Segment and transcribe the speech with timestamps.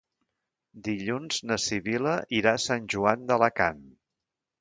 [0.85, 3.85] Dilluns na Sibil·la irà a Sant Joan d'Alacant.